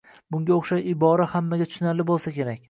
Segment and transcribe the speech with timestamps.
[0.35, 2.59] Bunga o‘xshash ibora hammaga tushunarli bo‘lsa kerak.